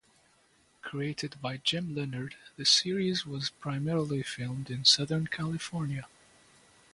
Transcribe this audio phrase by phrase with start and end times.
[0.81, 6.07] Created by Jim Leonard, the series was primarily filmed in Southern California.